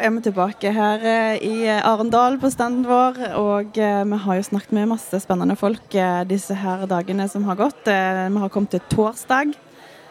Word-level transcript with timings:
Er 0.00 0.10
vi 0.14 0.20
tilbake 0.24 0.70
her 0.74 1.02
eh, 1.06 1.42
i 1.44 1.54
Arendal 1.70 2.38
på 2.40 2.50
standen 2.52 2.86
vår. 2.88 3.18
Og 3.40 3.78
eh, 3.78 4.02
vi 4.08 4.18
har 4.24 4.38
jo 4.38 4.46
snakket 4.46 4.72
med 4.76 4.88
masse 4.92 5.20
spennende 5.22 5.56
folk 5.58 5.94
eh, 5.94 6.22
disse 6.28 6.56
her 6.56 6.86
dagene 6.90 7.26
som 7.30 7.44
har 7.48 7.58
gått. 7.60 7.88
Eh, 7.90 8.28
Vi 8.30 8.40
har 8.42 8.52
kommet 8.52 8.72
til 8.74 8.82
torsdag, 8.92 9.52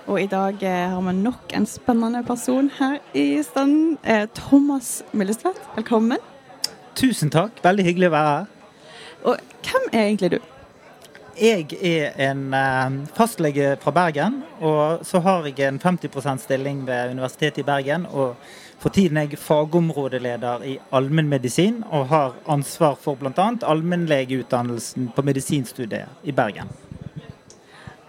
og 0.08 0.22
i 0.22 0.28
dag 0.30 0.62
eh, 0.64 0.86
har 0.94 1.02
vi 1.02 1.16
nok 1.18 1.56
en 1.58 1.66
spennende 1.70 2.24
person 2.28 2.70
her 2.80 3.00
i 3.14 3.42
standen. 3.46 3.98
Eh, 4.04 4.28
Thomas 4.36 5.02
Millestvedt, 5.12 5.62
velkommen. 5.76 6.22
Tusen 6.96 7.30
takk. 7.34 7.60
Veldig 7.64 7.86
hyggelig 7.90 8.10
å 8.12 8.16
være 8.16 8.32
her. 8.38 8.48
Og 9.26 9.38
hvem 9.66 9.92
er 9.94 10.06
egentlig 10.08 10.34
du? 10.38 10.40
Jeg 11.40 11.70
er 11.80 12.18
en 12.30 12.50
eh, 12.54 12.96
fastlege 13.16 13.76
fra 13.80 13.94
Bergen, 13.96 14.42
og 14.60 15.06
så 15.08 15.22
har 15.24 15.46
jeg 15.48 15.62
en 15.70 15.80
50% 15.80 16.44
stilling 16.44 16.82
ved 16.88 17.14
Universitetet 17.16 17.64
i 17.64 17.68
Bergen. 17.68 18.06
Og 18.12 18.36
for 18.80 18.90
tiden 18.96 19.18
er 19.20 19.28
jeg 19.28 19.40
fagområdeleder 19.44 20.64
i 20.64 20.78
allmennmedisin 20.96 21.82
og 21.90 22.08
har 22.08 22.38
ansvar 22.48 22.96
for 23.00 23.20
bl.a. 23.20 23.50
allmennlegeutdannelsen 23.62 25.12
på 25.16 25.26
medisinstudiet 25.28 26.24
i 26.24 26.36
Bergen. 26.36 26.72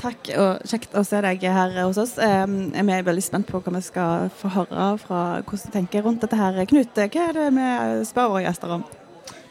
Takk, 0.00 0.30
og 0.40 0.62
kjekt 0.64 0.94
å 0.96 1.02
se 1.04 1.18
deg 1.20 1.42
her 1.44 1.74
hos 1.82 1.98
oss. 2.00 2.14
Vi 2.16 2.94
er 2.94 3.04
veldig 3.04 3.24
spent 3.24 3.50
på 3.50 3.60
hva 3.60 3.74
vi 3.74 3.82
skal 3.84 4.30
få 4.32 4.48
høre 4.54 4.86
fra 5.02 5.20
hvordan 5.42 5.66
du 5.66 5.74
tenker 5.74 6.06
rundt 6.06 6.24
dette 6.24 6.38
her. 6.40 6.56
Knut, 6.70 6.94
hva 6.96 7.26
er 7.26 7.36
det 7.36 7.50
vi 7.58 7.68
spør 8.08 8.32
våre 8.32 8.46
gjester 8.46 8.78
om? 8.78 8.86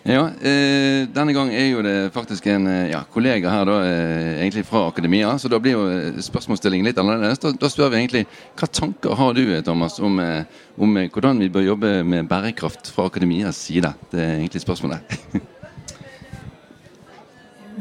Ja, 0.09 0.23
eh, 0.41 1.05
denne 1.13 1.35
gang 1.37 1.51
er 1.53 1.67
jo 1.69 1.83
det 1.85 2.09
faktisk 2.15 2.47
en 2.49 2.63
eh, 2.65 2.87
ja, 2.89 3.03
kollega 3.13 3.51
her 3.53 3.67
da, 3.69 3.75
eh, 3.85 4.39
egentlig 4.39 4.63
fra 4.65 4.87
akademia, 4.87 5.35
så 5.37 5.51
da 5.53 5.59
blir 5.61 5.75
jo 5.75 5.83
eh, 5.85 6.17
spørsmålsstillingen 6.25 6.89
litt 6.89 6.97
annerledes. 6.97 7.37
Da, 7.43 7.51
da 7.53 7.69
spør 7.69 7.91
vi 7.93 7.99
egentlig 7.99 8.23
hva 8.57 8.71
tanker 8.73 9.13
har 9.19 9.37
du 9.37 9.43
eh, 9.43 9.61
Thomas, 9.61 9.99
om, 10.01 10.17
om 10.81 10.97
hvordan 11.13 11.43
vi 11.43 11.51
bør 11.53 11.67
jobbe 11.67 11.93
med 12.09 12.25
bærekraft 12.31 12.89
fra 12.95 13.05
akademias 13.05 13.61
side? 13.67 13.93
Det 14.09 14.23
er 14.23 14.35
egentlig 14.39 14.63
spørsmålet. 14.65 15.13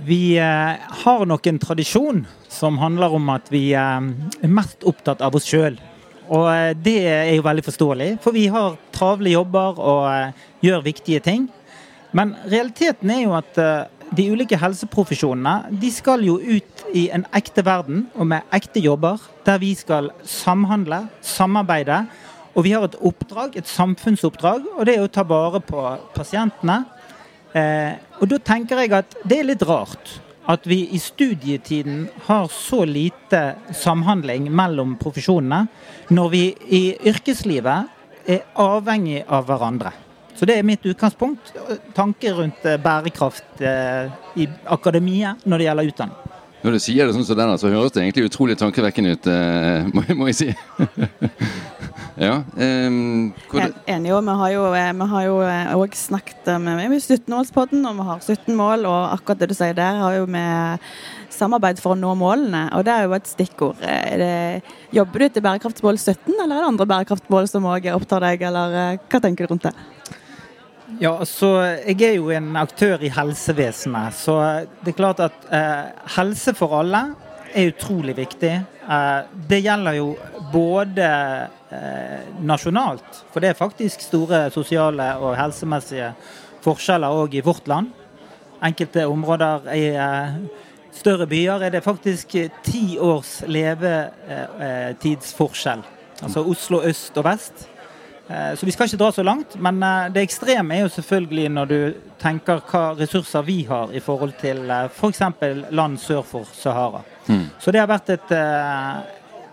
Vi 0.09 0.39
eh, 0.41 0.87
har 1.05 1.25
nok 1.27 1.47
en 1.51 1.59
tradisjon 1.59 2.23
som 2.49 2.79
handler 2.81 3.12
om 3.12 3.27
at 3.34 3.49
vi 3.53 3.73
er 3.77 4.05
mest 4.47 4.87
opptatt 4.87 5.21
av 5.27 5.34
oss 5.37 5.49
sjøl. 5.49 5.77
Og 6.33 6.47
det 6.84 7.01
er 7.09 7.34
jo 7.34 7.45
veldig 7.45 7.65
forståelig, 7.67 8.09
for 8.23 8.37
vi 8.37 8.47
har 8.53 8.79
travle 8.95 9.33
jobber 9.34 9.81
og 9.83 10.65
gjør 10.65 10.87
viktige 10.87 11.21
ting. 11.25 11.49
Men 12.17 12.34
realiteten 12.48 13.11
er 13.12 13.23
jo 13.25 13.34
at 13.37 13.59
eh, 13.61 13.89
de 14.17 14.25
ulike 14.33 14.56
helseprofesjonene 14.56 15.75
de 15.81 15.91
skal 15.92 16.25
jo 16.25 16.39
ut 16.41 16.84
i 16.97 17.09
en 17.12 17.27
ekte 17.37 17.65
verden 17.67 18.06
og 18.17 18.31
med 18.31 18.47
ekte 18.56 18.81
jobber, 18.81 19.20
der 19.45 19.61
vi 19.61 19.75
skal 19.77 20.11
samhandle, 20.25 21.05
samarbeide. 21.20 22.05
Og 22.56 22.65
vi 22.65 22.73
har 22.75 22.87
et 22.87 22.97
oppdrag, 23.05 23.56
et 23.56 23.69
samfunnsoppdrag, 23.69 24.65
og 24.78 24.89
det 24.89 24.97
er 24.97 25.05
å 25.05 25.12
ta 25.12 25.23
vare 25.28 25.61
på 25.62 25.84
pasientene. 26.17 26.81
Eh, 27.53 28.00
og 28.19 28.33
da 28.33 28.41
tenker 28.45 28.83
jeg 28.83 28.97
at 28.97 29.20
det 29.28 29.43
er 29.43 29.53
litt 29.53 29.69
rart 29.69 30.19
at 30.49 30.65
vi 30.65 30.87
i 30.97 30.99
studietiden 30.99 32.06
har 32.25 32.49
så 32.49 32.87
lite 32.88 33.43
samhandling 33.77 34.49
mellom 34.49 34.97
profesjonene, 35.00 35.66
når 36.09 36.32
vi 36.32 36.44
i 36.72 36.82
yrkeslivet 37.11 38.28
er 38.28 38.47
avhengig 38.56 39.27
av 39.28 39.44
hverandre. 39.49 39.93
Så 40.38 40.47
det 40.47 40.59
er 40.59 40.66
mitt 40.66 40.84
utgangspunkt. 40.87 41.53
Tanker 41.97 42.38
rundt 42.38 42.65
eh, 42.66 42.78
bærekraft 42.81 43.62
eh, 43.65 44.10
i 44.38 44.49
akademiet 44.71 45.44
når 45.44 45.59
det 45.59 45.69
gjelder 45.69 45.93
utdanning. 45.93 46.25
Når 46.59 46.75
du 46.75 46.82
sier 46.82 47.06
det 47.06 47.15
sånn 47.15 47.26
som 47.26 47.38
denne, 47.38 47.59
så 47.60 47.71
høres 47.71 47.93
det 47.94 48.03
egentlig 48.03 48.26
utrolig 48.26 48.56
tankevekkende 48.59 49.12
ut, 49.15 49.28
må, 49.94 50.03
må, 50.09 50.16
må 50.25 50.31
jeg 50.32 50.38
si. 50.41 50.49
ja. 52.26 52.41
Um, 52.59 53.31
hvor, 53.47 53.62
Helt 53.62 53.78
enig. 53.87 54.10
Og 54.16 54.25
vi 54.26 54.34
har 54.41 54.54
jo, 54.54 54.65
eh, 54.75 54.91
vi 54.99 55.06
har 55.12 55.26
jo 55.28 55.37
eh, 55.47 55.71
også 55.76 56.00
snakket 56.09 56.50
eh, 56.50 56.59
med, 56.59 56.82
med 56.91 56.99
17-årspodden, 56.99 57.87
og 57.87 58.00
vi 58.00 58.09
har 58.09 58.26
17 58.26 58.59
mål. 58.59 58.88
Og 58.91 59.15
akkurat 59.15 59.43
det 59.43 59.50
du 59.53 59.56
sier 59.59 59.76
der, 59.78 60.03
har 60.03 60.19
jo 60.19 60.26
vi 60.26 60.44
samarbeid 61.38 61.81
for 61.82 61.94
å 61.94 61.99
nå 61.99 62.15
målene. 62.19 62.65
Og 62.76 62.84
det 62.87 62.94
er 62.94 63.06
jo 63.06 63.15
et 63.16 63.31
stikkord. 63.31 63.78
Eh, 63.82 63.97
Er 64.09 64.19
det, 64.22 64.75
jobber 64.94 65.20
du 65.20 65.28
etter 65.28 65.44
bærekraftsmål 65.44 65.99
17, 66.00 66.34
eller 66.34 66.56
er 66.56 66.65
det 66.65 66.72
andre 66.72 66.88
bærekraftsmål 66.94 67.49
som 67.50 67.69
òg 67.70 67.91
opptar 67.94 68.25
deg, 68.25 68.43
eller 68.50 68.76
eh, 68.82 69.06
hva 69.06 69.22
tenker 69.22 69.47
du 69.47 69.55
rundt 69.55 69.69
det? 69.69 69.75
Ja, 70.97 71.25
så 71.25 71.60
Jeg 71.84 72.03
er 72.03 72.15
jo 72.16 72.31
en 72.32 72.56
aktør 72.56 73.03
i 73.04 73.10
helsevesenet, 73.12 74.15
så 74.16 74.65
det 74.81 74.94
er 74.94 74.97
klart 74.97 75.21
at 75.21 75.32
eh, 75.53 75.93
helse 76.16 76.54
for 76.56 76.72
alle 76.81 77.12
er 77.53 77.69
utrolig 77.75 78.16
viktig. 78.16 78.65
Eh, 78.88 79.21
det 79.50 79.60
gjelder 79.66 79.93
jo 79.99 80.16
både 80.53 81.09
eh, 81.76 82.21
nasjonalt, 82.41 83.25
for 83.28 83.41
det 83.44 83.49
er 83.50 83.60
faktisk 83.60 84.00
store 84.00 84.50
sosiale 84.54 85.16
og 85.21 85.37
helsemessige 85.37 86.15
forskjeller 86.65 87.09
òg 87.20 87.34
i 87.37 87.44
vårt 87.44 87.69
land. 87.69 87.93
Enkelte 88.65 89.05
områder 89.12 89.69
i 89.76 89.93
eh, 89.93 90.41
større 90.97 91.28
byer 91.28 91.69
er 91.69 91.70
det 91.76 91.84
faktisk 91.84 92.32
ti 92.65 92.97
års 92.99 93.44
levetidsforskjell. 93.44 95.84
Altså 96.25 96.41
Oslo 96.49 96.81
øst 96.82 97.12
og 97.20 97.25
vest. 97.28 97.69
Eh, 98.28 98.55
Så 98.56 98.66
vi 98.66 98.72
skal 98.72 98.87
ikke 98.89 99.00
dra 99.00 99.11
så 99.12 99.22
langt, 99.25 99.56
men 99.56 99.83
eh, 99.83 100.09
det 100.12 100.22
ekstreme 100.27 100.77
er 100.77 100.83
jo 100.84 100.89
selvfølgelig 100.93 101.49
når 101.50 101.69
du 101.71 101.78
tenker 102.21 102.61
hva 102.71 102.83
ressurser 102.99 103.43
vi 103.47 103.62
har 103.65 103.93
i 103.97 104.00
forhold 104.05 104.34
til 104.41 104.69
f.eks. 104.91 105.22
land 105.71 105.97
sør 105.99 106.22
for 106.22 106.44
Sahara. 106.53 107.00
Så 107.61 107.72
det 107.72 107.81
har 107.81 107.88
vært 107.88 108.11
et, 108.11 108.31
eh, 108.33 108.99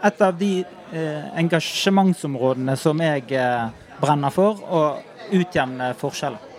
et 0.09 0.21
av 0.21 0.35
de 0.39 0.51
eh, 0.93 1.23
engasjementsområdene 1.39 2.75
som 2.79 2.99
jeg 2.99 3.31
eh, 3.31 3.69
brenner 4.01 4.31
for, 4.35 4.59
å 4.59 4.81
utjevne 5.31 5.93
forskjeller. 5.99 6.51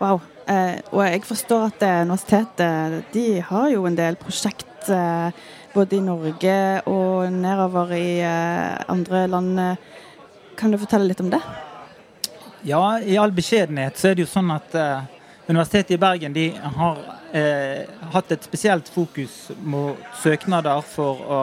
Wow. 0.00 0.20
Eh, 0.46 0.78
og 0.92 1.02
jeg 1.06 1.22
forstår 1.24 1.66
at 1.70 1.82
eh, 1.82 2.00
universitetet 2.04 3.12
de 3.14 3.26
har 3.48 3.68
jo 3.72 3.86
en 3.88 3.96
del 3.96 4.18
prosjekt 4.20 4.90
eh, 4.92 5.30
både 5.74 5.96
i 5.96 6.02
Norge 6.04 6.56
og 6.86 7.32
nedover 7.32 7.94
i 7.96 8.08
eh, 8.20 8.84
andre 8.92 9.26
land. 9.34 9.62
Kan 10.56 10.70
du 10.70 10.78
fortelle 10.78 11.08
litt 11.08 11.20
om 11.20 11.30
det? 11.32 11.40
Ja, 12.64 12.98
i 13.00 13.18
all 13.20 13.32
beskjedenhet 13.34 13.98
så 14.00 14.10
er 14.10 14.16
det 14.16 14.24
jo 14.24 14.30
sånn 14.30 14.52
at 14.54 14.74
eh, 14.78 15.02
Universitetet 15.48 15.96
i 15.96 16.00
Bergen 16.00 16.32
de 16.32 16.46
har 16.56 17.00
eh, 17.36 17.82
hatt 18.14 18.30
et 18.32 18.46
spesielt 18.46 18.88
fokus 18.88 19.50
mot 19.60 20.00
søknader 20.22 20.80
for 20.88 21.20
å 21.20 21.40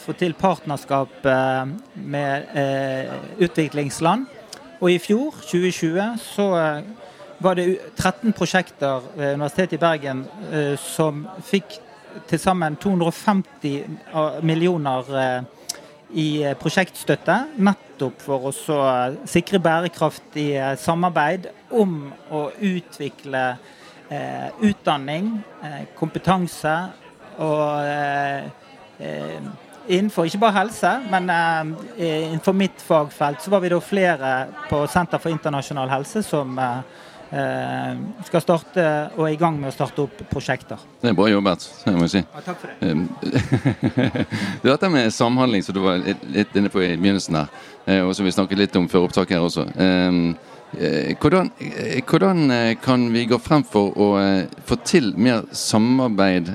få 0.00 0.14
til 0.16 0.32
partnerskap 0.38 1.26
eh, 1.28 1.66
med 2.00 2.56
eh, 2.56 3.12
utviklingsland. 3.44 4.24
Og 4.80 4.92
i 4.92 5.00
fjor, 5.02 5.36
2020, 5.42 6.16
så 6.22 6.48
eh, 6.60 6.80
var 7.44 7.58
det 7.58 7.66
13 7.98 8.32
prosjekter 8.36 9.04
ved 9.16 9.34
Universitetet 9.34 9.76
i 9.76 9.82
Bergen 9.82 10.24
eh, 10.48 10.72
som 10.80 11.26
fikk 11.44 11.76
til 12.30 12.40
sammen 12.40 12.78
250 12.80 14.40
millioner 14.40 15.44
i 16.14 16.42
eh, 16.44 16.54
prosjektstøtte, 16.58 17.38
nettopp 17.58 18.20
for 18.22 18.48
å 18.48 18.54
så 18.54 18.78
sikre 19.28 19.60
bærekraftig 19.62 20.48
eh, 20.54 20.74
samarbeid 20.78 21.48
om 21.74 22.12
å 22.30 22.46
utvikle 22.54 23.44
eh, 24.10 24.48
utdanning, 24.62 25.32
eh, 25.66 25.82
kompetanse 25.98 26.78
og 27.42 27.84
eh, 27.84 28.50
eh, 29.02 29.54
Innenfor 29.86 30.26
ikke 30.26 30.40
bare 30.42 30.56
helse, 30.56 30.90
men 31.12 31.28
eh, 31.30 32.24
innenfor 32.26 32.56
mitt 32.58 32.80
fagfelt 32.82 33.38
så 33.38 33.52
var 33.52 33.60
vi 33.62 33.68
da 33.70 33.76
flere 33.78 34.30
på 34.66 34.80
Senter 34.90 35.20
for 35.22 35.30
internasjonal 35.30 35.92
helse 35.92 36.24
som 36.26 36.58
eh, 36.58 36.80
eh, 36.80 37.04
skal 37.26 38.42
starte 38.44 38.82
og 39.16 39.24
er 39.26 39.32
i 39.34 39.38
gang 39.40 39.56
med 39.58 39.72
å 39.72 39.74
starte 39.74 40.04
opp 40.04 40.20
prosjekter. 40.30 40.78
det 41.02 41.10
er 41.10 41.16
bra 41.18 41.26
jobbet, 41.26 41.64
det 41.84 41.94
må 41.96 42.06
jeg 42.06 42.12
si. 42.12 42.22
Ja, 42.22 42.42
takk 42.46 42.60
for 42.60 42.70
det. 42.70 42.90
Um, 42.92 43.08
Dette 44.66 44.90
med 44.94 45.14
samhandling 45.14 45.64
som 45.66 45.74
du 45.74 45.80
var 45.82 45.98
litt, 45.98 46.54
inne 46.54 46.70
på 46.70 46.84
i 46.84 46.92
begynnelsen 46.94 47.40
her, 47.40 47.50
eh, 47.86 48.02
og 48.06 48.14
som 48.14 48.28
vi 48.28 48.34
snakket 48.34 48.62
litt 48.62 48.78
om 48.78 48.86
før 48.90 49.08
opptaket 49.08 49.40
her 49.40 49.48
også. 49.48 49.66
Eh, 49.74 51.16
hvordan, 51.20 51.50
eh, 51.60 52.02
hvordan 52.04 52.50
eh, 52.50 52.76
kan 52.82 53.12
vi 53.12 53.24
gå 53.26 53.38
frem 53.38 53.62
for 53.64 53.96
å 53.96 54.08
eh, 54.20 54.46
få 54.66 54.76
til 54.84 55.12
mer 55.16 55.46
samarbeid 55.52 56.50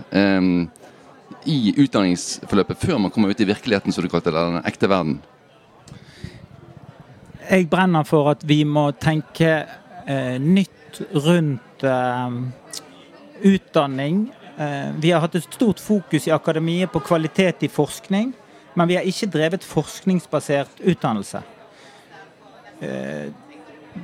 i 1.42 1.74
utdanningsforløpet 1.82 2.78
før 2.78 3.00
man 3.02 3.12
kommer 3.12 3.32
ut 3.32 3.40
i 3.42 3.48
virkeligheten, 3.50 3.92
som 3.92 4.04
du 4.04 4.10
kalte 4.10 4.30
det, 4.30 4.38
eller 4.38 4.60
den 4.60 4.68
ekte 4.68 4.90
verden? 4.92 5.22
Jeg 7.50 7.70
brenner 7.72 8.06
for 8.06 8.30
at 8.32 8.44
vi 8.48 8.62
må 8.64 8.92
tenke 9.02 9.48
eh, 9.50 9.80
nytt 10.40 11.02
rundt 11.12 11.84
eh, 11.84 12.38
utdanning. 13.42 14.26
Eh, 14.58 14.90
vi 15.00 15.12
har 15.12 15.24
hatt 15.24 15.36
et 15.36 15.48
stort 15.48 15.80
fokus 15.80 16.28
i 16.28 16.34
akademiet 16.36 16.92
på 16.92 17.02
kvalitet 17.04 17.64
i 17.66 17.72
forskning, 17.72 18.34
men 18.74 18.90
vi 18.90 18.98
har 18.98 19.08
ikke 19.08 19.30
drevet 19.32 19.66
forskningsbasert 19.68 20.84
utdannelse. 20.84 21.42
Eh, 22.82 23.32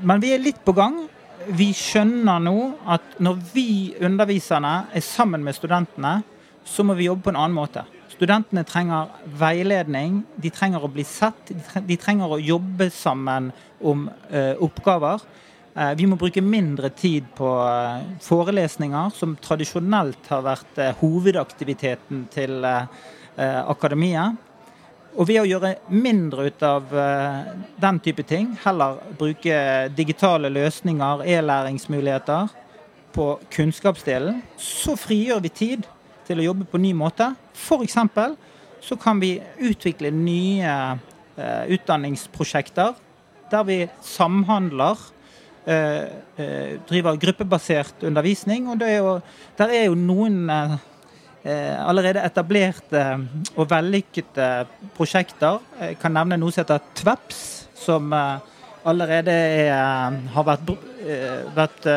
men 0.01 0.23
vi 0.23 0.33
er 0.33 0.43
litt 0.43 0.63
på 0.65 0.75
gang. 0.75 1.05
Vi 1.47 1.69
skjønner 1.75 2.41
nå 2.43 2.57
at 2.91 3.19
når 3.23 3.37
vi 3.53 3.69
underviserne 4.03 4.73
er 4.93 5.05
sammen 5.05 5.45
med 5.45 5.55
studentene, 5.55 6.19
så 6.67 6.83
må 6.83 6.97
vi 6.97 7.07
jobbe 7.07 7.27
på 7.27 7.31
en 7.31 7.39
annen 7.39 7.55
måte. 7.55 7.85
Studentene 8.11 8.63
trenger 8.67 9.11
veiledning, 9.39 10.23
de 10.41 10.49
trenger 10.51 10.83
å 10.83 10.89
bli 10.91 11.05
sett, 11.07 11.51
de 11.87 11.97
trenger 12.01 12.33
å 12.33 12.41
jobbe 12.41 12.89
sammen 12.91 13.51
om 13.79 14.07
eh, 14.31 14.55
oppgaver. 14.63 15.21
Uh, 15.77 15.93
vi 15.93 16.07
må 16.09 16.17
bruke 16.17 16.41
mindre 16.41 16.89
tid 16.89 17.27
på 17.37 17.47
uh, 17.61 18.01
forelesninger, 18.25 19.11
som 19.13 19.35
tradisjonelt 19.37 20.25
har 20.31 20.41
vært 20.45 20.79
hovedaktiviteten 21.01 22.25
til 22.33 22.65
akademiet. 23.37 24.39
Og 25.13 25.27
ved 25.29 25.43
å 25.43 25.45
gjøre 25.45 25.75
mindre 25.93 26.47
ut 26.49 26.63
av 26.65 26.87
den 27.77 27.99
type 28.01 28.23
ting, 28.25 28.55
heller 28.63 28.97
bruke 29.19 29.59
digitale 29.93 30.49
løsninger, 30.49 31.21
e-læringsmuligheter, 31.21 32.49
på 33.13 33.27
kunnskapsdelen, 33.53 34.39
så 34.57 34.95
frigjør 34.97 35.43
vi 35.45 35.51
tid 35.53 35.85
til 36.25 36.41
å 36.41 36.47
jobbe 36.47 36.65
på 36.69 36.81
ny 36.81 36.95
måte. 36.97 37.29
F.eks. 37.53 37.97
så 38.89 38.97
kan 39.01 39.21
vi 39.21 39.35
utvikle 39.69 40.09
nye 40.13 40.73
utdanningsprosjekter 41.77 42.97
der 43.51 43.69
vi 43.69 43.79
samhandler. 44.01 44.97
Uh, 45.67 46.77
driver 46.87 47.17
gruppebasert 47.19 48.05
undervisning. 48.07 48.69
Og 48.71 48.85
er 48.87 49.01
jo, 49.01 49.17
der 49.59 49.73
er 49.75 49.89
jo 49.89 49.97
noen 49.99 50.45
Eh, 51.47 51.89
allerede 51.89 52.19
etablerte 52.25 53.01
og 53.55 53.69
vellykkede 53.71 54.47
prosjekter. 54.97 55.61
Jeg 55.79 55.95
kan 56.01 56.11
nevne 56.11 56.35
noe 56.41 56.51
som 56.51 56.65
heter 56.65 56.81
TVEPS, 56.97 57.41
som 57.77 58.11
eh, 58.11 58.41
allerede 58.89 59.31
er, 59.31 60.17
har 60.33 60.47
vært, 60.49 60.73
eh, 61.05 61.45
vært 61.55 61.87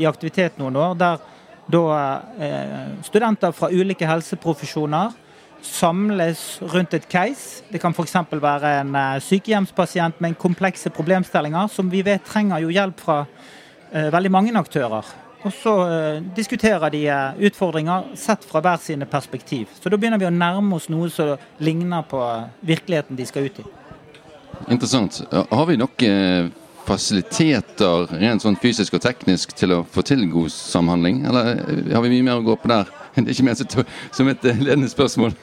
i 0.00 0.08
aktivitet 0.08 0.56
noen 0.58 0.78
år. 0.80 0.96
Der 1.02 1.30
da 1.74 1.82
studenter 3.06 3.52
fra 3.56 3.70
ulike 3.72 4.04
helseprofesjoner 4.04 5.12
samles 5.64 6.44
rundt 6.74 6.94
et 6.94 7.08
case. 7.10 7.64
Det 7.72 7.80
kan 7.82 7.96
f.eks. 7.96 8.16
være 8.30 8.72
en 8.82 8.96
sykehjemspasient 9.24 10.20
med 10.20 10.38
komplekse 10.38 10.92
problemstillinger, 10.94 11.68
som 11.72 11.90
vi 11.90 12.04
vet 12.06 12.24
trenger 12.26 12.62
jo 12.64 12.72
hjelp 12.74 13.00
fra 13.00 13.22
veldig 14.14 14.32
mange 14.34 14.56
aktører. 14.58 15.14
Og 15.44 15.52
så 15.52 15.72
uh, 15.76 16.24
diskuterer 16.36 16.88
de 16.88 17.02
uh, 17.12 17.46
utfordringer 17.46 18.14
sett 18.16 18.46
fra 18.48 18.62
hver 18.64 18.80
sine 18.80 19.04
perspektiv. 19.04 19.68
Så 19.76 19.92
da 19.92 19.98
begynner 20.00 20.20
vi 20.20 20.28
å 20.28 20.32
nærme 20.32 20.78
oss 20.78 20.88
noe 20.88 21.10
som 21.12 21.34
ligner 21.60 22.06
på 22.08 22.20
uh, 22.20 22.46
virkeligheten 22.64 23.18
de 23.18 23.26
skal 23.28 23.50
ut 23.50 23.60
i. 23.60 23.66
Interessant. 24.72 25.20
Har 25.28 25.66
vi 25.68 25.76
nok 25.76 26.02
fasiliteter 26.86 28.06
rent 28.20 28.44
sånn 28.44 28.56
fysisk 28.62 28.94
og 28.96 29.02
teknisk 29.04 29.52
til 29.58 29.74
å 29.74 29.80
få 29.84 30.04
til 30.06 30.22
god 30.30 30.52
samhandling, 30.54 31.24
eller 31.26 31.58
har 31.90 32.04
vi 32.04 32.12
mye 32.12 32.24
mer 32.24 32.38
å 32.38 32.46
gå 32.46 32.54
på 32.62 32.70
der? 32.70 32.88
Det 33.24 33.26
er 33.28 33.34
ikke 33.34 33.46
ment 33.46 33.76
som 34.12 34.28
et 34.28 34.44
ledende 34.44 34.88
spørsmål. 34.88 35.34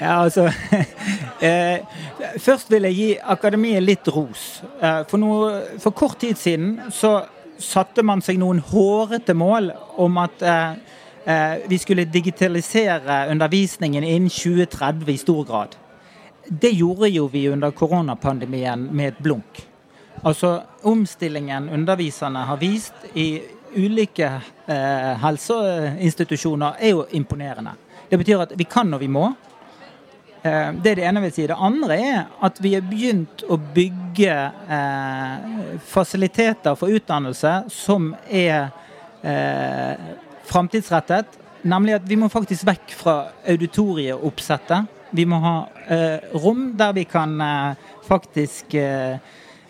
Ja, 0.00 0.22
altså 0.22 0.48
Først 2.46 2.70
vil 2.70 2.86
jeg 2.88 2.94
gi 2.94 3.10
akademiet 3.34 3.82
litt 3.82 4.08
ros. 4.14 4.62
For, 4.80 5.18
noe, 5.18 5.78
for 5.82 5.94
kort 5.94 6.20
tid 6.22 6.38
siden 6.38 6.76
så 6.94 7.20
satte 7.62 8.02
man 8.06 8.22
seg 8.24 8.40
noen 8.40 8.62
hårete 8.72 9.34
mål 9.38 9.70
om 10.02 10.18
at 10.22 10.42
eh, 10.42 10.72
eh 11.26 11.66
vi 11.70 11.78
skulle 11.78 12.04
digitalisere 12.04 13.26
undervisningen 13.30 14.04
innen 14.04 14.30
2030 14.30 15.12
i 15.12 15.16
stor 15.16 15.44
grad. 15.44 15.76
Det 16.48 16.72
gjorde 16.74 17.08
jo 17.08 17.28
vi 17.30 17.48
under 17.48 17.70
koronapandemien 17.70 18.88
med 18.90 19.12
et 19.12 19.22
blunk. 19.22 19.62
Altså 20.22 20.62
Omstillingen 20.82 21.68
underviserne 21.68 22.38
har 22.38 22.56
vist 22.56 22.94
i 23.14 23.40
ulike 23.76 24.28
eh, 24.66 25.12
helseinstitusjoner, 25.22 26.78
er 26.80 26.94
jo 26.94 27.06
imponerende. 27.16 27.74
Det 28.10 28.18
betyr 28.20 28.44
at 28.44 28.54
vi 28.58 28.66
kan 28.68 28.90
når 28.92 29.02
vi 29.02 29.08
må. 29.12 29.30
Eh, 30.42 30.72
det 30.82 30.92
er 30.92 30.98
det 30.98 31.06
ene 31.08 31.20
jeg 31.22 31.28
vil 31.28 31.34
si. 31.36 31.46
Det 31.50 31.58
andre 31.68 31.98
er 31.98 32.24
at 32.44 32.58
vi 32.62 32.74
har 32.74 32.86
begynt 32.86 33.44
å 33.48 33.56
bygge 33.56 34.38
eh, 34.76 35.76
fasiliteter 35.88 36.76
for 36.78 36.92
utdannelse 36.92 37.54
som 37.72 38.12
er 38.28 38.72
eh, 39.22 40.10
framtidsrettet. 40.50 41.38
Nemlig 41.62 41.94
at 42.00 42.08
vi 42.10 42.18
må 42.18 42.28
faktisk 42.32 42.66
vekk 42.66 42.96
fra 42.98 43.16
auditorieoppsettet. 43.48 44.90
Vi 45.12 45.24
må 45.28 45.38
ha 45.44 45.56
eh, 45.86 46.32
rom 46.42 46.72
der 46.76 46.96
vi 46.96 47.04
kan 47.06 47.36
eh, 47.40 47.90
faktisk 48.08 48.74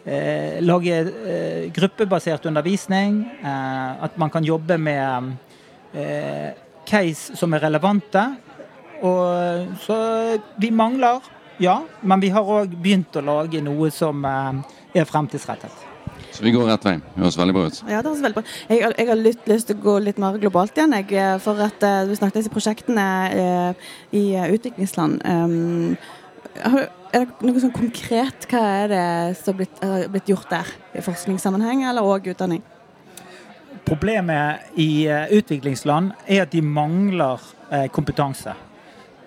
eh, 0.07 0.59
eh 0.59 0.61
lage 0.63 1.71
gruppebasert 1.75 2.47
undervisning. 2.47 3.27
at 3.43 4.19
man 4.19 4.31
kan 4.31 4.45
jobbe 4.45 4.79
med 4.79 5.37
case 6.87 7.37
som 7.37 7.55
er 7.55 7.61
relevante 7.61 8.37
og, 9.03 9.79
så 9.83 9.97
vi 10.63 10.71
mangler, 10.71 11.23
ja. 11.63 11.81
Men 12.01 12.23
vi 12.23 12.31
har 12.35 12.47
òg 12.47 12.77
begynt 12.83 13.17
å 13.19 13.25
lage 13.27 13.63
noe 13.65 13.91
som 13.95 14.23
eh, 14.27 14.79
er 15.03 15.09
fremtidsrettet. 15.09 15.89
Så 16.33 16.45
vi 16.47 16.53
går 16.55 16.71
rett 16.71 16.87
vei. 16.87 16.95
Det 17.03 17.21
høres 17.21 17.37
veldig 17.37 17.55
bra 17.57 17.67
ut. 17.69 17.81
Ja, 17.91 18.01
det 18.01 18.09
høres 18.09 18.23
veldig 18.25 18.39
bra 18.39 18.45
Jeg, 18.71 18.79
jeg 18.97 19.09
har 19.11 19.19
litt 19.21 19.51
lyst 19.51 19.69
til 19.69 19.77
å 19.77 19.83
gå 19.85 19.97
litt 20.07 20.21
mer 20.23 20.39
globalt 20.41 20.79
igjen. 20.79 20.95
Jeg, 21.03 21.11
eh, 21.19 21.35
for 21.43 21.61
at 21.67 21.85
uh, 21.85 22.07
Du 22.09 22.15
snakket 22.15 22.39
om 22.39 22.45
disse 22.45 22.55
prosjektene 22.55 23.07
uh, 23.35 23.93
i 24.17 24.25
utviklingsland. 24.55 25.21
Um, 25.27 25.99
er 27.13 27.27
det 27.27 27.47
noe 27.47 27.61
sånn 27.63 27.75
konkret? 27.75 28.47
Hva 28.51 28.63
er 28.83 28.93
det 28.93 29.07
som 29.41 29.53
har 29.53 29.59
blitt, 29.61 29.83
blitt, 30.13 30.31
gjort 30.33 30.51
der? 30.51 30.73
I 30.97 31.05
forskningssammenheng 31.05 31.85
eller 31.89 32.07
òg 32.09 32.33
utdanning? 32.33 32.63
Problemet 33.87 34.79
i 34.81 35.07
utviklingsland 35.37 36.13
er 36.27 36.45
at 36.47 36.53
de 36.53 36.63
mangler 36.65 37.43
kompetanse. 37.93 38.55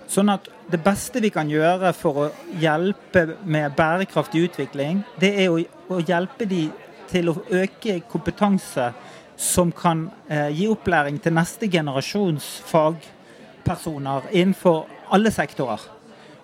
Sånn 0.09 0.29
at 0.31 0.47
det 0.69 0.79
beste 0.85 1.21
vi 1.21 1.31
kan 1.33 1.49
gjøre 1.49 1.91
for 1.97 2.21
å 2.23 2.27
hjelpe 2.61 3.25
med 3.45 3.73
bærekraftig 3.77 4.45
utvikling, 4.47 5.03
det 5.21 5.31
er 5.43 5.53
å, 5.53 5.59
å 5.93 6.01
hjelpe 6.01 6.47
de 6.49 6.67
til 7.09 7.29
å 7.29 7.35
øke 7.53 7.99
kompetanse 8.09 8.89
som 9.37 9.71
kan 9.75 10.07
eh, 10.29 10.49
gi 10.55 10.67
opplæring 10.71 11.19
til 11.21 11.35
neste 11.35 11.69
generasjons 11.71 12.47
fagpersoner 12.69 14.29
innenfor 14.31 14.85
alle 15.13 15.33
sektorer. 15.33 15.81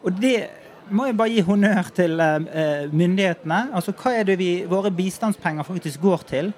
Og 0.04 0.18
det 0.22 0.36
må 0.90 1.06
jeg 1.08 1.18
bare 1.20 1.32
gi 1.32 1.44
honnør 1.46 1.90
til 1.96 2.20
eh, 2.20 2.90
myndighetene. 2.92 3.62
Altså 3.76 3.94
hva 3.96 4.16
er 4.18 4.28
det 4.28 4.38
vi, 4.40 4.52
våre 4.70 4.92
bistandspenger 4.96 5.68
faktisk 5.68 6.02
går 6.02 6.26
til? 6.30 6.52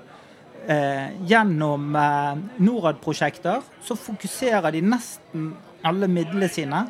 Eh, 0.63 1.13
gjennom 1.27 1.96
eh, 2.00 2.42
Norad-prosjekter 2.63 3.63
så 3.84 3.98
fokuserer 4.00 4.72
de 4.72 4.84
nesten 4.86 5.51
alle 5.84 6.08
midlene 6.08 6.48
sine 6.48 6.86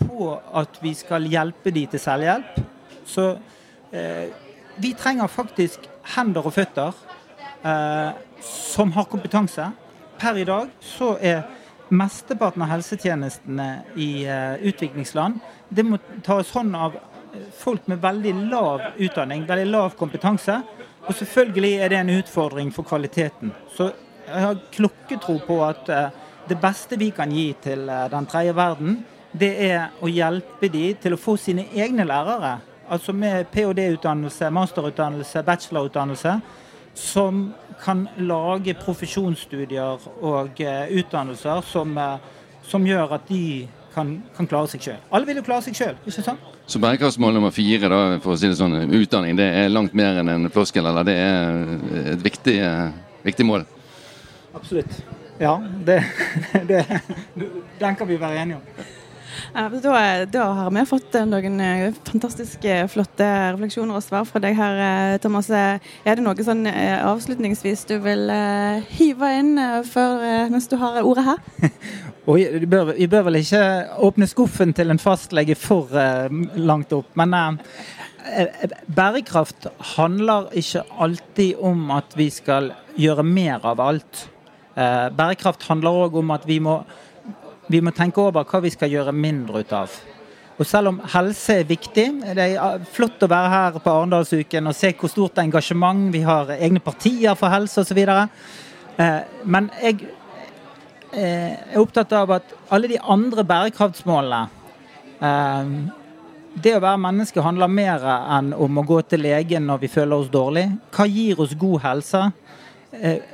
på 0.00 0.32
at 0.34 0.80
vi 0.82 0.94
skal 0.98 1.28
hjelpe 1.30 1.70
de 1.74 1.86
til 1.92 2.02
selvhjelp. 2.02 2.58
Så 3.06 3.28
eh, 3.94 4.32
vi 4.82 4.94
trenger 4.98 5.30
faktisk 5.30 5.86
hender 6.16 6.46
og 6.46 6.56
føtter 6.56 6.90
eh, 7.64 8.10
som 8.44 8.92
har 8.96 9.06
kompetanse. 9.10 9.70
Per 10.18 10.40
i 10.40 10.46
dag 10.48 10.72
så 10.82 11.14
er 11.20 11.44
mesteparten 11.88 12.62
av 12.64 12.70
helsetjenestene 12.72 13.68
i 14.00 14.24
eh, 14.24 14.54
utviklingsland 14.70 15.40
det 15.68 15.84
må 15.86 15.98
tas 16.24 16.50
hånd 16.54 16.76
av 16.76 16.96
folk 17.58 17.86
med 17.90 18.02
veldig 18.02 18.34
lav 18.50 18.82
utdanning, 19.02 19.44
veldig 19.48 19.70
lav 19.72 19.96
kompetanse. 19.98 20.60
Og 21.04 21.16
selvfølgelig 21.18 21.72
er 21.82 21.90
det 21.90 21.98
en 22.00 22.12
utfordring 22.18 22.70
for 22.72 22.86
kvaliteten. 22.86 23.52
Så 23.74 23.90
jeg 24.24 24.44
har 24.46 24.60
klokketro 24.72 25.38
på 25.46 25.58
at 25.66 25.90
eh, 25.92 26.20
det 26.48 26.60
beste 26.60 26.98
vi 27.00 27.10
kan 27.16 27.32
gi 27.32 27.48
til 27.64 27.88
eh, 27.88 28.06
den 28.12 28.28
tredje 28.30 28.54
verden, 28.56 29.02
det 29.34 29.50
er 29.66 29.90
å 30.00 30.08
hjelpe 30.08 30.70
de 30.70 30.92
til 31.02 31.16
å 31.16 31.20
få 31.20 31.34
sine 31.40 31.66
egne 31.74 32.06
lærere. 32.06 32.58
Altså 32.88 33.12
med 33.16 33.48
ph.d.-utdannelse, 33.50 34.50
masterutdannelse, 34.54 35.42
bachelorutdannelse. 35.42 36.38
Som 36.94 37.48
kan 37.82 38.06
lage 38.18 38.74
profesjonsstudier 38.78 40.08
og 40.20 40.60
uh, 40.60 40.98
utdannelser 40.98 41.62
som, 41.68 41.96
uh, 41.96 42.18
som, 42.68 42.86
gjør 42.86 43.16
at 43.18 43.26
de 43.28 43.66
kan, 43.94 44.16
kan 44.36 44.48
klare 44.50 44.70
seg 44.72 44.86
sjøl. 44.86 45.00
Alle 45.14 45.28
vil 45.28 45.40
jo 45.40 45.46
klare 45.46 45.66
seg 45.66 45.78
sjøl, 45.78 45.98
ikke 46.04 46.24
sant? 46.26 46.52
Så 46.66 46.80
bærekraftsmål 46.80 47.36
nummer 47.36 47.52
fire, 47.54 47.90
da, 47.92 48.00
for 48.24 48.34
å 48.34 48.38
si 48.40 48.48
det 48.48 48.58
sånn, 48.58 48.76
utdanning, 48.96 49.36
det 49.38 49.50
er 49.62 49.72
langt 49.72 49.94
mer 49.96 50.22
enn 50.22 50.32
en 50.32 50.50
floskel, 50.52 50.86
eller 50.88 51.06
det 51.06 51.18
er 51.20 52.14
et 52.14 52.24
viktig, 52.24 52.56
uh, 52.64 53.20
viktig 53.26 53.46
mål? 53.48 53.66
Absolutt. 54.54 55.02
Ja, 55.40 55.58
det, 55.86 55.98
det, 56.70 56.84
den 57.80 57.96
kan 57.96 58.08
vi 58.08 58.20
være 58.20 58.42
enige 58.42 58.60
om. 58.60 58.83
Da, 59.54 59.68
da, 60.26 60.44
har 60.58 60.72
vi 60.74 60.82
fått 60.90 61.14
noen 61.30 61.60
fantastiske, 62.02 62.78
flotte 62.90 63.28
refleksjoner 63.54 64.00
og 64.00 64.02
svar 64.02 64.24
fra 64.26 64.42
deg 64.42 64.56
her, 64.58 64.80
Thomas. 65.22 65.46
Er 65.54 65.78
det 66.18 66.24
noe 66.26 66.46
sånn 66.46 66.66
avslutningsvis 66.66 67.86
du 67.86 67.94
vil 68.02 68.26
hive 68.98 69.30
inn 69.38 69.54
før, 69.86 70.26
mens 70.50 70.66
du 70.66 70.74
har 70.82 70.98
ordet 71.06 71.28
her? 71.28 71.70
Og 72.24 72.38
vi 72.40 72.66
bør, 72.66 72.94
vi 72.96 73.06
bør, 73.10 73.26
vel 73.26 73.40
ikke 73.42 73.62
åpne 74.06 74.26
skuffen 74.28 74.72
til 74.76 74.92
en 74.92 75.00
fastlege 75.00 75.56
for 75.60 75.92
uh, 75.92 76.32
langt 76.56 76.92
opp. 76.96 77.10
Men 77.20 77.34
uh, 77.36 77.58
bærekraft 78.88 79.68
handler 79.94 80.48
ikke 80.56 80.86
alltid 81.04 81.60
om 81.60 81.90
at 81.92 82.16
vi 82.16 82.30
skal 82.32 82.72
gjøre 82.96 83.26
mer 83.28 83.66
av 83.68 83.82
alt. 83.84 84.22
Uh, 84.72 85.12
bærekraft 85.12 85.68
handler 85.68 86.06
òg 86.06 86.16
om 86.22 86.32
at 86.32 86.48
vi 86.48 86.62
må, 86.64 86.78
vi 87.68 87.80
må 87.80 87.92
tenke 87.96 88.20
over 88.20 88.44
hva 88.48 88.60
vi 88.64 88.72
skal 88.74 88.92
gjøre 88.92 89.12
mindre 89.12 89.62
ut 89.64 89.72
av. 89.76 89.94
Og 90.54 90.66
selv 90.66 90.92
om 90.92 91.00
helse 91.14 91.60
er 91.60 91.66
viktig, 91.66 92.06
det 92.36 92.50
er 92.54 92.84
flott 92.94 93.22
å 93.24 93.30
være 93.30 93.50
her 93.50 93.78
på 93.82 93.90
Arendalsuken 93.90 94.70
og 94.70 94.76
se 94.78 94.92
hvor 94.94 95.10
stort 95.10 95.40
engasjement 95.42 96.12
vi 96.14 96.20
har, 96.22 96.52
egne 96.54 96.82
partier 96.84 97.34
for 97.38 97.50
helse 97.50 97.82
osv. 97.82 98.04
Men 99.50 99.72
jeg 99.82 100.04
Eh, 101.14 101.52
er 101.74 101.78
opptatt 101.78 102.10
av 102.16 102.30
at 102.34 102.54
alle 102.74 102.88
de 102.90 102.96
andre 102.98 103.44
bærekraftsmålene 103.46 104.48
eh, 105.22 105.68
Det 106.64 106.72
å 106.74 106.80
være 106.82 107.02
menneske 107.04 107.42
handler 107.44 107.70
mer 107.70 108.02
enn 108.34 108.50
om 108.58 108.80
å 108.80 108.84
gå 108.86 108.98
til 109.06 109.22
legen 109.22 109.68
når 109.68 109.84
vi 109.84 109.90
føler 109.90 110.16
oss 110.16 110.32
dårlig. 110.32 110.64
Hva 110.94 111.06
gir 111.10 111.38
oss 111.42 111.54
god 111.58 111.80
helse? 111.82 112.20
Eh, 112.94 113.30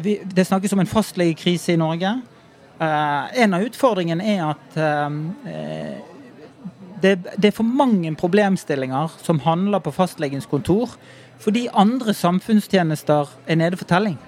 det 0.00 0.46
snakkes 0.48 0.72
om 0.72 0.80
en 0.80 0.88
fastlegekrise 0.88 1.74
i 1.74 1.80
Norge. 1.80 2.14
En 2.80 3.52
av 3.52 3.64
utfordringene 3.66 4.24
er 4.24 4.42
at 4.46 4.76
det, 7.02 7.44
er 7.44 7.52
for 7.52 7.66
mange 7.66 8.12
problemstillinger 8.16 9.12
som 9.20 9.40
handler 9.44 9.82
på 9.84 9.92
fastlegens 9.92 10.48
kontor, 10.48 10.94
fordi 11.40 11.66
andre 11.72 12.14
samfunnstjenester 12.16 13.28
er 13.46 13.60
nede 13.60 13.76
for 13.76 13.88
telling. 13.88 14.18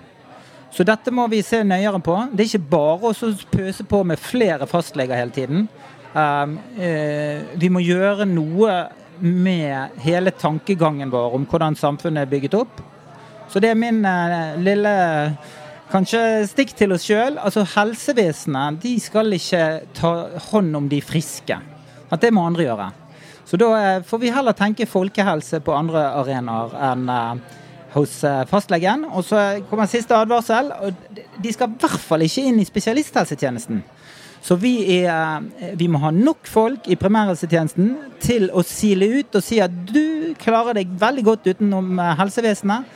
Så 0.73 0.85
dette 0.89 1.13
må 1.13 1.27
vi 1.29 1.43
se 1.45 1.61
nøyere 1.65 2.01
på. 2.01 2.15
Det 2.33 2.45
er 2.45 2.49
ikke 2.49 2.71
bare 2.73 3.11
å 3.13 3.33
pøse 3.53 3.85
på 3.85 4.01
med 4.09 4.21
flere 4.21 4.69
fastleger 4.69 5.21
hele 5.21 5.35
tiden. 5.35 5.67
Um, 6.13 6.59
eh, 6.81 7.45
vi 7.61 7.69
må 7.73 7.83
gjøre 7.85 8.25
noe 8.29 8.73
med 9.21 10.01
hele 10.01 10.33
tankegangen 10.33 11.13
vår 11.13 11.37
om 11.37 11.45
hvordan 11.49 11.77
samfunnet 11.77 12.25
er 12.25 12.33
bygget 12.33 12.57
opp. 12.57 12.81
Så 13.53 13.61
det 13.61 13.73
er 13.73 13.77
min 13.81 14.01
eh, 14.09 14.57
lille 14.65 14.95
kanskje 15.93 16.23
stikk 16.51 16.73
til 16.79 16.95
oss 16.97 17.05
sjøl. 17.07 17.37
Altså, 17.39 17.67
helsevesenet 17.75 18.81
de 18.83 18.97
skal 19.03 19.37
ikke 19.37 19.63
ta 19.97 20.13
hånd 20.51 20.75
om 20.79 20.89
de 20.91 21.03
friske. 21.05 21.59
At 22.13 22.25
det 22.25 22.33
må 22.35 22.45
andre 22.47 22.67
gjøre. 22.67 22.91
Så 23.49 23.59
da 23.61 23.73
eh, 23.77 24.05
får 24.07 24.21
vi 24.23 24.33
heller 24.33 24.57
tenke 24.57 24.89
folkehelse 24.89 25.61
på 25.65 25.75
andre 25.77 26.07
arenaer 26.23 26.77
enn 26.93 27.09
eh, 27.13 27.59
hos 27.93 28.15
eh, 28.25 28.45
fastlegen. 28.49 29.05
Og 29.11 29.27
så 29.29 29.43
kommer 29.69 29.91
siste 29.91 30.17
advarsel. 30.17 30.71
og 30.73 31.19
De 31.43 31.53
skal 31.53 31.73
i 31.73 31.81
hvert 31.83 32.01
fall 32.01 32.25
ikke 32.25 32.47
inn 32.49 32.63
i 32.63 32.69
spesialisthelsetjenesten. 32.69 33.83
Så 34.43 34.57
vi, 34.59 34.73
er, 35.05 35.45
vi, 35.79 35.87
må 35.87 36.01
ha 36.03 36.11
nok 36.11 36.49
folk 36.51 36.89
i 36.91 36.97
primærhelsetjenesten 36.99 37.93
til 38.25 38.49
å 38.51 38.65
sile 38.67 39.07
ut 39.21 39.37
og 39.39 39.45
si 39.45 39.61
at 39.63 39.75
du 39.87 40.33
klarer 40.41 40.81
deg 40.81 40.97
veldig 40.99 41.23
godt 41.29 41.47
utenom 41.53 42.01
helsevesenet. 42.19 42.89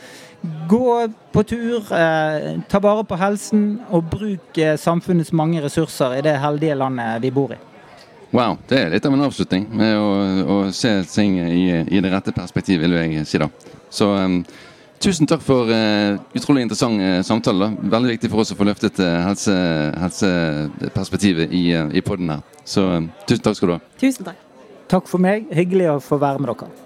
Gå 0.68 0.90
på 1.32 1.42
tur, 1.42 1.92
eh, 1.94 2.60
ta 2.68 2.80
vare 2.82 3.04
på 3.04 3.18
helsen 3.18 3.80
og 3.90 4.10
bruk 4.10 4.60
samfunnets 4.78 5.32
mange 5.32 5.62
ressurser 5.64 6.18
i 6.18 6.22
det 6.26 6.36
heldige 6.42 6.76
landet 6.78 7.22
vi 7.22 7.30
bor 7.30 7.54
i. 7.54 7.58
Wow, 8.34 8.58
det 8.68 8.78
er 8.78 8.90
litt 8.90 9.06
av 9.06 9.14
en 9.14 9.26
avslutning 9.26 9.66
med 9.70 9.96
å, 9.96 10.08
å 10.50 10.56
se 10.74 10.90
ting 11.08 11.38
i, 11.40 11.66
i, 11.86 12.00
det 12.02 12.10
rette 12.12 12.34
perspektivet, 12.34 12.90
vil 12.90 12.98
jeg 12.98 13.26
si 13.28 13.40
da. 13.42 13.50
Så 13.90 14.10
um, 14.12 14.40
Tusen 14.96 15.28
takk 15.28 15.42
for 15.44 15.68
uh, 15.68 16.16
utrolig 16.32 16.62
interessant 16.64 17.02
uh, 17.02 17.20
samtale. 17.26 17.66
Da. 17.68 17.88
Veldig 17.98 18.14
viktig 18.14 18.30
for 18.32 18.40
oss 18.40 18.54
å 18.54 18.56
få 18.56 18.64
løftet 18.64 18.96
uh, 19.04 19.26
helse, 19.26 19.52
helseperspektivet 20.00 21.52
i, 21.52 21.66
uh, 21.76 21.92
i 21.92 22.00
poden 22.00 22.32
her. 22.32 22.40
Så 22.64 22.86
tusen 23.28 23.44
takk 23.44 23.60
skal 23.60 23.68
du 23.68 23.76
ha. 23.76 23.78
Tusen 24.00 24.30
takk. 24.30 24.40
Takk 24.88 25.12
for 25.12 25.20
meg. 25.20 25.50
Hyggelig 25.52 25.92
å 25.92 26.00
få 26.00 26.16
være 26.22 26.40
med 26.40 26.54
dere. 26.54 26.85